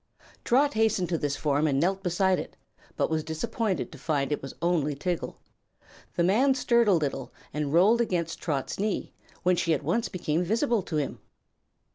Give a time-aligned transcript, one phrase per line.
[0.43, 2.57] Trot hastened to this form and knelt beside it,
[2.97, 5.35] but was disappointed to find it was only Tiggle.
[6.15, 10.43] The man stirred a little and rolled against Trot's knee, when she at once became
[10.43, 11.19] visible to him.